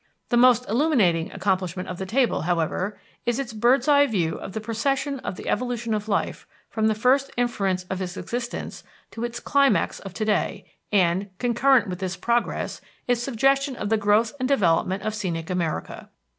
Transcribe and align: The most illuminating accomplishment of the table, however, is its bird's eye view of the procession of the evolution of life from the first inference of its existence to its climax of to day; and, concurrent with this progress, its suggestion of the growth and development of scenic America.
The 0.29 0.35
most 0.35 0.67
illuminating 0.67 1.31
accomplishment 1.31 1.87
of 1.87 1.99
the 1.99 2.07
table, 2.07 2.41
however, 2.41 2.97
is 3.27 3.37
its 3.37 3.53
bird's 3.53 3.87
eye 3.87 4.07
view 4.07 4.33
of 4.35 4.53
the 4.53 4.59
procession 4.59 5.19
of 5.19 5.35
the 5.35 5.47
evolution 5.47 5.93
of 5.93 6.07
life 6.07 6.47
from 6.71 6.87
the 6.87 6.95
first 6.95 7.29
inference 7.37 7.83
of 7.83 8.01
its 8.01 8.17
existence 8.17 8.83
to 9.11 9.23
its 9.23 9.39
climax 9.39 9.99
of 9.99 10.15
to 10.15 10.25
day; 10.25 10.65
and, 10.91 11.29
concurrent 11.37 11.87
with 11.87 11.99
this 11.99 12.17
progress, 12.17 12.81
its 13.07 13.21
suggestion 13.21 13.75
of 13.75 13.89
the 13.89 13.95
growth 13.97 14.33
and 14.39 14.47
development 14.49 15.03
of 15.03 15.13
scenic 15.13 15.51
America. 15.51 16.09